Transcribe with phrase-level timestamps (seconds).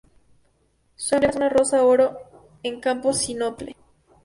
[0.95, 2.17] Su emblema es una rosa oro
[2.63, 3.75] en campo sínople.